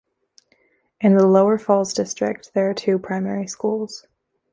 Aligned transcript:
In 0.99 1.13
the 1.13 1.27
Lower 1.27 1.59
Falls 1.59 1.93
district 1.93 2.55
there 2.55 2.67
are 2.67 2.73
two 2.73 2.97
primary 2.97 3.45
schools. 3.45 4.07